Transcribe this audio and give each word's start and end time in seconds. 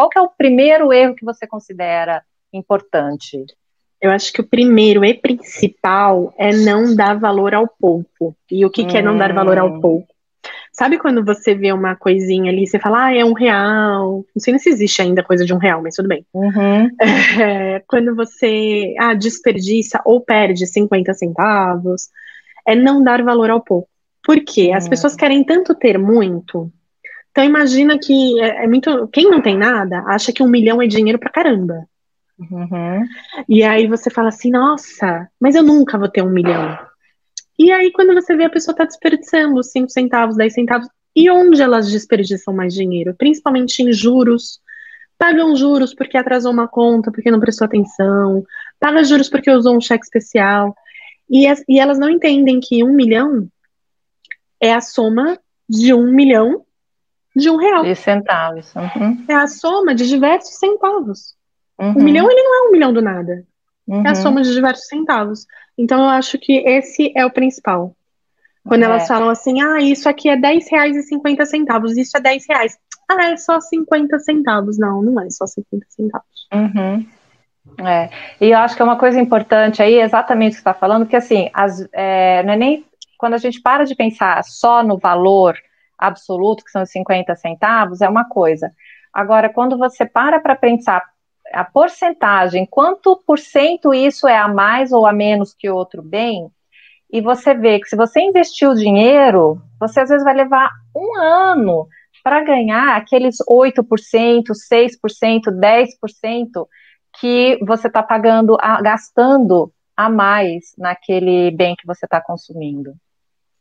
Qual 0.00 0.08
que 0.08 0.18
é 0.18 0.22
o 0.22 0.30
primeiro 0.30 0.94
erro 0.94 1.14
que 1.14 1.26
você 1.26 1.46
considera 1.46 2.22
importante? 2.50 3.44
Eu 4.00 4.10
acho 4.10 4.32
que 4.32 4.40
o 4.40 4.46
primeiro 4.48 5.04
e 5.04 5.12
principal 5.12 6.32
é 6.38 6.56
não 6.56 6.96
dar 6.96 7.18
valor 7.18 7.54
ao 7.54 7.68
pouco. 7.68 8.34
E 8.50 8.64
o 8.64 8.70
que, 8.70 8.80
hum. 8.80 8.86
que 8.86 8.96
é 8.96 9.02
não 9.02 9.18
dar 9.18 9.34
valor 9.34 9.58
ao 9.58 9.68
hum. 9.68 9.78
pouco? 9.82 10.08
Sabe 10.72 10.96
quando 10.96 11.22
você 11.22 11.54
vê 11.54 11.70
uma 11.70 11.94
coisinha 11.94 12.50
ali, 12.50 12.66
você 12.66 12.78
fala, 12.78 13.08
ah, 13.08 13.14
é 13.14 13.22
um 13.22 13.34
real. 13.34 14.24
Não 14.34 14.40
sei 14.40 14.58
se 14.58 14.70
existe 14.70 15.02
ainda 15.02 15.22
coisa 15.22 15.44
de 15.44 15.52
um 15.52 15.58
real, 15.58 15.82
mas 15.82 15.96
tudo 15.96 16.08
bem. 16.08 16.24
Uhum. 16.32 16.88
É, 17.38 17.82
quando 17.86 18.16
você 18.16 18.94
ah, 18.98 19.12
desperdiça 19.12 20.00
ou 20.06 20.22
perde 20.22 20.66
50 20.66 21.12
centavos, 21.12 22.08
é 22.66 22.74
não 22.74 23.04
dar 23.04 23.22
valor 23.22 23.50
ao 23.50 23.60
pouco. 23.60 23.86
Por 24.24 24.42
quê? 24.42 24.72
As 24.74 24.84
uhum. 24.84 24.90
pessoas 24.90 25.14
querem 25.14 25.44
tanto 25.44 25.74
ter 25.74 25.98
muito. 25.98 26.72
Então 27.40 27.48
imagina 27.48 27.98
que 27.98 28.38
é, 28.38 28.64
é, 28.64 28.68
muito. 28.68 29.08
Quem 29.08 29.30
não 29.30 29.40
tem 29.40 29.56
nada 29.56 30.04
acha 30.06 30.30
que 30.30 30.42
um 30.42 30.48
milhão 30.48 30.82
é 30.82 30.86
dinheiro 30.86 31.18
pra 31.18 31.30
caramba. 31.30 31.86
Uhum. 32.38 33.02
E 33.48 33.62
aí 33.62 33.86
você 33.86 34.10
fala 34.10 34.28
assim, 34.28 34.50
nossa, 34.50 35.26
mas 35.40 35.54
eu 35.54 35.62
nunca 35.62 35.96
vou 35.96 36.08
ter 36.08 36.22
um 36.22 36.28
milhão. 36.28 36.78
E 37.58 37.72
aí, 37.72 37.90
quando 37.92 38.12
você 38.12 38.36
vê 38.36 38.44
a 38.44 38.50
pessoa 38.50 38.76
tá 38.76 38.84
desperdiçando 38.84 39.62
5 39.62 39.88
centavos, 39.88 40.36
10 40.36 40.52
centavos, 40.52 40.88
e 41.16 41.30
onde 41.30 41.62
elas 41.62 41.90
desperdiçam 41.90 42.52
mais 42.52 42.74
dinheiro? 42.74 43.14
Principalmente 43.16 43.82
em 43.82 43.90
juros. 43.90 44.60
Pagam 45.16 45.56
juros 45.56 45.94
porque 45.94 46.18
atrasou 46.18 46.52
uma 46.52 46.68
conta, 46.68 47.10
porque 47.10 47.30
não 47.30 47.40
prestou 47.40 47.64
atenção. 47.64 48.44
Paga 48.78 49.02
juros 49.02 49.30
porque 49.30 49.50
usou 49.50 49.74
um 49.74 49.80
cheque 49.80 50.04
especial. 50.04 50.76
E, 51.28 51.46
as, 51.46 51.64
e 51.66 51.80
elas 51.80 51.98
não 51.98 52.10
entendem 52.10 52.60
que 52.60 52.84
um 52.84 52.92
milhão 52.92 53.48
é 54.60 54.74
a 54.74 54.82
soma 54.82 55.38
de 55.66 55.94
um 55.94 56.12
milhão 56.12 56.66
de 57.34 57.50
um 57.50 57.56
real. 57.56 57.82
De 57.82 57.94
centavos. 57.94 58.74
Uhum. 58.74 59.24
É 59.28 59.34
a 59.34 59.46
soma 59.46 59.94
de 59.94 60.08
diversos 60.08 60.58
centavos. 60.58 61.34
Uhum. 61.78 61.90
Um 61.90 62.02
milhão, 62.02 62.30
ele 62.30 62.42
não 62.42 62.54
é 62.54 62.68
um 62.68 62.72
milhão 62.72 62.92
do 62.92 63.02
nada. 63.02 63.44
Uhum. 63.86 64.04
É 64.04 64.08
a 64.08 64.10
uhum. 64.10 64.14
soma 64.14 64.42
de 64.42 64.52
diversos 64.52 64.86
centavos. 64.86 65.46
Então, 65.76 66.00
eu 66.00 66.08
acho 66.08 66.38
que 66.38 66.58
esse 66.66 67.12
é 67.16 67.24
o 67.24 67.30
principal. 67.30 67.94
Quando 68.66 68.82
é. 68.82 68.84
elas 68.84 69.08
falam 69.08 69.30
assim, 69.30 69.60
ah, 69.62 69.80
isso 69.80 70.08
aqui 70.08 70.28
é 70.28 70.36
10 70.36 70.70
reais 70.70 70.96
e 70.96 71.02
50 71.02 71.46
centavos, 71.46 71.96
isso 71.96 72.16
é 72.16 72.20
10 72.20 72.44
reais. 72.48 72.78
Ah, 73.08 73.30
é 73.30 73.36
só 73.36 73.60
50 73.60 74.18
centavos. 74.18 74.78
Não, 74.78 75.02
não 75.02 75.20
é 75.20 75.30
só 75.30 75.46
50 75.46 75.86
centavos. 75.88 76.48
Uhum. 76.52 77.06
É. 77.86 78.10
E 78.40 78.50
eu 78.50 78.58
acho 78.58 78.76
que 78.76 78.82
é 78.82 78.84
uma 78.84 78.98
coisa 78.98 79.20
importante 79.20 79.82
aí, 79.82 80.00
exatamente 80.00 80.52
o 80.52 80.56
que 80.56 80.62
você 80.62 80.70
está 80.70 80.74
falando, 80.74 81.06
que 81.06 81.16
assim, 81.16 81.50
as, 81.54 81.86
é, 81.92 82.42
não 82.42 82.52
é 82.52 82.56
nem 82.56 82.84
quando 83.18 83.34
a 83.34 83.38
gente 83.38 83.60
para 83.60 83.84
de 83.84 83.94
pensar 83.94 84.42
só 84.44 84.82
no 84.82 84.98
valor 84.98 85.56
absoluto, 86.00 86.64
que 86.64 86.70
são 86.70 86.82
os 86.82 86.90
50 86.90 87.36
centavos, 87.36 88.00
é 88.00 88.08
uma 88.08 88.28
coisa. 88.28 88.72
Agora, 89.12 89.48
quando 89.48 89.76
você 89.76 90.06
para 90.06 90.40
para 90.40 90.56
pensar 90.56 91.04
a 91.52 91.64
porcentagem, 91.64 92.66
quanto 92.66 93.22
por 93.26 93.38
cento 93.38 93.92
isso 93.92 94.26
é 94.26 94.36
a 94.36 94.48
mais 94.48 94.92
ou 94.92 95.06
a 95.06 95.12
menos 95.12 95.52
que 95.52 95.68
outro 95.68 96.00
bem, 96.00 96.50
e 97.12 97.20
você 97.20 97.54
vê 97.54 97.80
que 97.80 97.88
se 97.88 97.96
você 97.96 98.20
investir 98.20 98.68
o 98.68 98.74
dinheiro, 98.74 99.60
você 99.78 100.00
às 100.00 100.08
vezes 100.08 100.24
vai 100.24 100.34
levar 100.34 100.70
um 100.94 101.18
ano 101.20 101.88
para 102.22 102.44
ganhar 102.44 102.96
aqueles 102.96 103.38
8%, 103.48 103.82
6%, 104.52 105.50
10% 105.50 106.66
que 107.18 107.58
você 107.66 107.88
está 107.88 108.02
pagando, 108.02 108.56
a, 108.60 108.80
gastando 108.80 109.72
a 109.96 110.08
mais 110.08 110.72
naquele 110.78 111.50
bem 111.50 111.74
que 111.74 111.86
você 111.86 112.06
está 112.06 112.20
consumindo. 112.20 112.94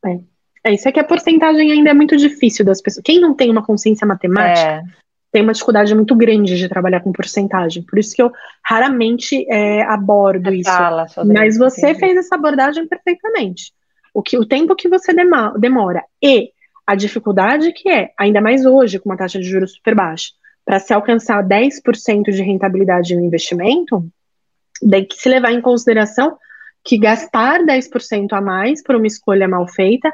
É. 0.05 0.19
é. 0.63 0.73
isso 0.73 0.87
é 0.87 0.91
que 0.91 0.99
a 0.99 1.03
porcentagem 1.03 1.71
ainda 1.71 1.89
é 1.89 1.93
muito 1.93 2.15
difícil 2.17 2.65
das 2.65 2.81
pessoas. 2.81 3.03
Quem 3.03 3.19
não 3.19 3.33
tem 3.33 3.49
uma 3.49 3.65
consciência 3.65 4.05
matemática, 4.05 4.69
é 4.69 4.83
tem 5.31 5.43
uma 5.43 5.53
dificuldade 5.53 5.93
muito 5.93 6.15
grande 6.15 6.57
de 6.57 6.67
trabalhar 6.67 7.01
com 7.01 7.11
porcentagem. 7.11 7.83
Por 7.83 7.99
isso 7.99 8.15
que 8.15 8.21
eu 8.21 8.31
raramente 8.63 9.45
é, 9.49 9.83
abordo 9.83 10.51
isso. 10.51 10.69
Mas 11.25 11.57
você 11.57 11.93
fez 11.93 12.17
essa 12.17 12.35
abordagem 12.35 12.87
perfeitamente. 12.87 13.71
O, 14.13 14.23
que, 14.23 14.37
o 14.37 14.45
tempo 14.45 14.75
que 14.75 14.89
você 14.89 15.13
demora 15.13 16.03
e 16.21 16.51
a 16.85 16.95
dificuldade 16.95 17.71
que 17.73 17.87
é, 17.89 18.11
ainda 18.17 18.41
mais 18.41 18.65
hoje, 18.65 18.97
com 18.97 19.09
uma 19.09 19.17
taxa 19.17 19.39
de 19.39 19.45
juros 19.45 19.73
super 19.73 19.93
baixa, 19.93 20.31
para 20.65 20.79
se 20.79 20.93
alcançar 20.93 21.43
10% 21.43 22.31
de 22.31 22.41
rentabilidade 22.41 23.15
no 23.15 23.23
investimento, 23.23 24.03
tem 24.89 25.05
que 25.05 25.15
se 25.15 25.29
levar 25.29 25.51
em 25.51 25.61
consideração 25.61 26.37
que 26.83 26.97
gastar 26.97 27.59
10% 27.59 28.33
a 28.33 28.41
mais 28.41 28.81
por 28.81 28.95
uma 28.95 29.05
escolha 29.05 29.47
mal 29.47 29.67
feita 29.67 30.11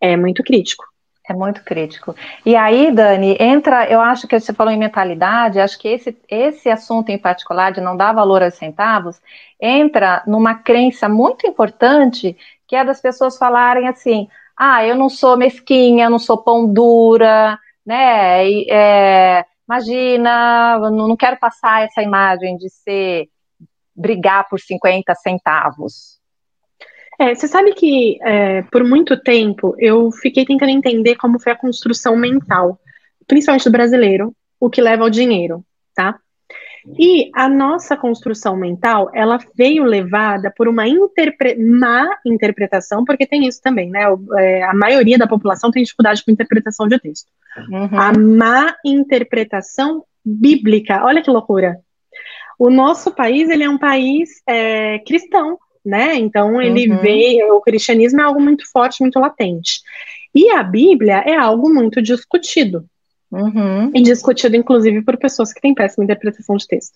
é 0.00 0.16
muito 0.16 0.42
crítico. 0.42 0.84
É 1.28 1.34
muito 1.34 1.62
crítico. 1.62 2.16
E 2.44 2.56
aí, 2.56 2.90
Dani, 2.90 3.36
entra, 3.38 3.86
eu 3.86 4.00
acho 4.00 4.26
que 4.26 4.40
você 4.40 4.50
falou 4.50 4.72
em 4.72 4.78
mentalidade, 4.78 5.60
acho 5.60 5.78
que 5.78 5.86
esse, 5.88 6.16
esse 6.26 6.70
assunto 6.70 7.10
em 7.10 7.18
particular 7.18 7.70
de 7.70 7.82
não 7.82 7.94
dar 7.94 8.14
valor 8.14 8.42
aos 8.42 8.54
centavos, 8.54 9.20
entra 9.60 10.22
numa 10.26 10.54
crença 10.54 11.06
muito 11.06 11.46
importante, 11.46 12.34
que 12.66 12.74
é 12.74 12.82
das 12.82 13.00
pessoas 13.02 13.36
falarem 13.36 13.86
assim, 13.86 14.26
ah, 14.56 14.82
eu 14.86 14.96
não 14.96 15.10
sou 15.10 15.36
mesquinha, 15.36 16.08
não 16.08 16.18
sou 16.18 16.38
pão 16.38 16.66
dura, 16.66 17.58
né, 17.84 18.50
é, 18.70 19.44
imagina, 19.68 20.78
não 20.90 21.16
quero 21.16 21.38
passar 21.38 21.84
essa 21.84 22.02
imagem 22.02 22.56
de 22.56 22.70
ser, 22.70 23.28
brigar 23.94 24.48
por 24.48 24.60
50 24.60 25.14
centavos, 25.16 26.17
é, 27.18 27.34
você 27.34 27.48
sabe 27.48 27.74
que 27.74 28.18
é, 28.22 28.62
por 28.62 28.84
muito 28.84 29.20
tempo 29.20 29.74
eu 29.78 30.10
fiquei 30.12 30.44
tentando 30.44 30.70
entender 30.70 31.16
como 31.16 31.40
foi 31.40 31.52
a 31.52 31.56
construção 31.56 32.16
mental, 32.16 32.78
principalmente 33.26 33.64
do 33.64 33.72
brasileiro, 33.72 34.34
o 34.60 34.70
que 34.70 34.80
leva 34.80 35.02
ao 35.02 35.10
dinheiro, 35.10 35.64
tá? 35.94 36.18
E 36.98 37.30
a 37.34 37.48
nossa 37.48 37.96
construção 37.96 38.56
mental, 38.56 39.10
ela 39.12 39.38
veio 39.54 39.84
levada 39.84 40.52
por 40.56 40.68
uma 40.68 40.86
interpre 40.86 41.56
má 41.58 42.08
interpretação, 42.24 43.04
porque 43.04 43.26
tem 43.26 43.46
isso 43.46 43.60
também, 43.60 43.90
né? 43.90 44.04
É, 44.38 44.62
a 44.62 44.72
maioria 44.72 45.18
da 45.18 45.26
população 45.26 45.70
tem 45.70 45.82
dificuldade 45.82 46.24
com 46.24 46.30
interpretação 46.30 46.86
de 46.86 46.98
texto. 46.98 47.26
Uhum. 47.68 48.00
A 48.00 48.12
má 48.16 48.76
interpretação 48.84 50.04
bíblica, 50.24 51.04
olha 51.04 51.22
que 51.22 51.30
loucura. 51.30 51.78
O 52.58 52.70
nosso 52.70 53.14
país, 53.14 53.48
ele 53.50 53.64
é 53.64 53.68
um 53.68 53.78
país 53.78 54.42
é, 54.48 54.98
cristão, 55.00 55.58
né? 55.88 56.14
Então 56.16 56.60
ele 56.60 56.90
uhum. 56.90 56.98
vê 56.98 57.42
o 57.50 57.60
cristianismo 57.60 58.20
é 58.20 58.24
algo 58.24 58.40
muito 58.40 58.70
forte, 58.70 59.00
muito 59.00 59.18
latente. 59.18 59.80
E 60.34 60.50
a 60.50 60.62
Bíblia 60.62 61.22
é 61.26 61.34
algo 61.34 61.72
muito 61.72 62.02
discutido. 62.02 62.84
Uhum. 63.30 63.90
E 63.94 64.02
discutido, 64.02 64.56
inclusive, 64.56 65.02
por 65.02 65.18
pessoas 65.18 65.52
que 65.52 65.60
têm 65.60 65.74
péssima 65.74 66.04
interpretação 66.04 66.56
de 66.56 66.66
texto. 66.66 66.94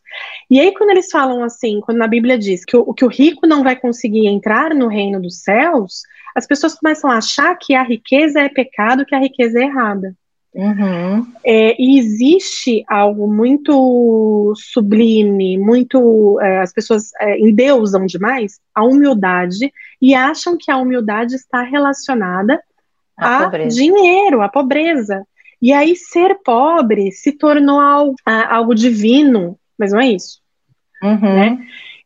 E 0.50 0.60
aí, 0.60 0.72
quando 0.72 0.90
eles 0.90 1.10
falam 1.10 1.42
assim, 1.42 1.80
quando 1.80 1.98
na 1.98 2.06
Bíblia 2.06 2.38
diz 2.38 2.64
que 2.64 2.76
o, 2.76 2.92
que 2.94 3.04
o 3.04 3.08
rico 3.08 3.46
não 3.46 3.62
vai 3.62 3.76
conseguir 3.76 4.26
entrar 4.26 4.74
no 4.74 4.88
reino 4.88 5.20
dos 5.20 5.42
céus, 5.42 6.02
as 6.34 6.46
pessoas 6.46 6.74
começam 6.74 7.10
a 7.10 7.18
achar 7.18 7.54
que 7.56 7.74
a 7.74 7.82
riqueza 7.82 8.40
é 8.40 8.48
pecado, 8.48 9.04
que 9.04 9.14
a 9.14 9.18
riqueza 9.18 9.58
é 9.58 9.64
errada. 9.64 10.14
Uhum. 10.54 11.26
É, 11.44 11.74
e 11.80 11.98
existe 11.98 12.84
algo 12.86 13.26
muito 13.26 14.52
sublime, 14.54 15.56
muito. 15.56 16.38
É, 16.40 16.58
as 16.60 16.72
pessoas 16.72 17.10
é, 17.20 17.38
endeusam 17.38 18.04
demais 18.04 18.60
a 18.74 18.84
humildade 18.84 19.72
e 20.00 20.14
acham 20.14 20.56
que 20.58 20.70
a 20.70 20.76
humildade 20.76 21.34
está 21.36 21.62
relacionada 21.62 22.62
a, 23.16 23.46
a 23.46 23.66
dinheiro, 23.66 24.42
a 24.42 24.48
pobreza. 24.48 25.26
E 25.60 25.72
aí 25.72 25.96
ser 25.96 26.38
pobre 26.44 27.12
se 27.12 27.32
tornou 27.32 27.80
algo, 27.80 28.14
algo 28.26 28.74
divino, 28.74 29.56
mas 29.78 29.92
não 29.92 30.00
é 30.00 30.08
isso. 30.08 30.40
Uhum. 31.02 31.20
Né? 31.20 31.58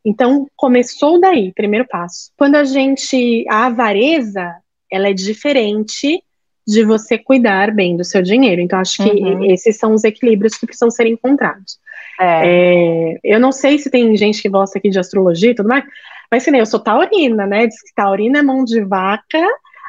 Então 0.04 0.46
começou 0.54 1.18
daí, 1.20 1.52
primeiro 1.52 1.86
passo. 1.88 2.30
Quando 2.36 2.54
a 2.54 2.64
gente. 2.64 3.44
A 3.50 3.66
avareza, 3.66 4.54
ela 4.90 5.08
é 5.08 5.12
diferente 5.12 6.22
de 6.66 6.84
você 6.84 7.16
cuidar 7.16 7.72
bem 7.72 7.96
do 7.96 8.04
seu 8.04 8.22
dinheiro. 8.22 8.60
Então, 8.60 8.78
acho 8.78 9.02
que 9.02 9.08
uhum. 9.08 9.44
esses 9.44 9.76
são 9.76 9.94
os 9.94 10.02
equilíbrios 10.04 10.56
que 10.56 10.66
precisam 10.66 10.90
ser 10.90 11.06
encontrados. 11.06 11.78
É. 12.20 12.42
É, 12.44 13.18
eu 13.22 13.38
não 13.38 13.52
sei 13.52 13.78
se 13.78 13.90
tem 13.90 14.16
gente 14.16 14.42
que 14.42 14.48
gosta 14.48 14.78
aqui 14.78 14.88
de 14.88 14.98
astrologia 14.98 15.50
e 15.50 15.54
tudo 15.54 15.68
mais, 15.68 15.84
mas 16.30 16.42
assim, 16.42 16.56
eu 16.56 16.66
sou 16.66 16.80
taurina, 16.80 17.46
né? 17.46 17.66
Diz 17.66 17.80
que 17.82 17.94
taurina 17.94 18.40
é 18.40 18.42
mão 18.42 18.64
de 18.64 18.82
vaca 18.82 19.38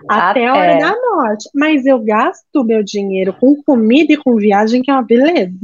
até, 0.08 0.46
até 0.46 0.48
a 0.48 0.54
hora 0.54 0.78
da 0.78 0.96
morte. 0.96 1.50
Mas 1.56 1.86
eu 1.86 2.00
gasto 2.00 2.64
meu 2.64 2.84
dinheiro 2.84 3.34
com 3.34 3.62
comida 3.64 4.14
e 4.14 4.18
com 4.18 4.36
viagem, 4.36 4.82
que 4.82 4.92
é 4.92 4.94
uma 4.94 5.02
beleza. 5.02 5.58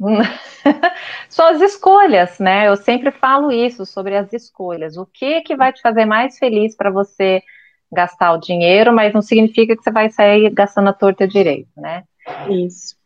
São 1.28 1.46
as 1.48 1.60
escolhas, 1.60 2.38
né? 2.38 2.68
Eu 2.68 2.76
sempre 2.76 3.10
falo 3.10 3.52
isso 3.52 3.86
sobre 3.86 4.16
as 4.16 4.32
escolhas. 4.32 4.96
O 4.96 5.06
que 5.06 5.40
que 5.42 5.56
vai 5.56 5.72
te 5.72 5.80
fazer 5.80 6.04
mais 6.04 6.38
feliz 6.38 6.76
para 6.76 6.90
você 6.90 7.42
gastar 7.92 8.32
o 8.32 8.38
dinheiro, 8.38 8.92
mas 8.92 9.12
não 9.12 9.22
significa 9.22 9.76
que 9.76 9.82
você 9.82 9.90
vai 9.90 10.10
sair 10.10 10.50
gastando 10.50 10.88
a 10.88 10.92
torta 10.92 11.26
direito, 11.26 11.70
né? 11.76 12.04
Isso. 12.48 12.96